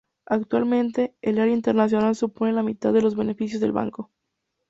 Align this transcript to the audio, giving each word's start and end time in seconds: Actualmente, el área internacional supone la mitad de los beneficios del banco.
Actualmente, 0.25 1.13
el 1.21 1.37
área 1.37 1.53
internacional 1.53 2.15
supone 2.15 2.53
la 2.53 2.63
mitad 2.63 2.91
de 2.91 3.03
los 3.03 3.15
beneficios 3.15 3.61
del 3.61 3.71
banco. 3.71 4.09